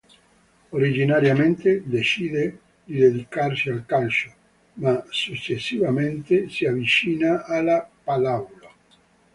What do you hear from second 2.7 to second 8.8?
di dedicarsi al calcio, ma successivamente si avvicina alla pallavolo.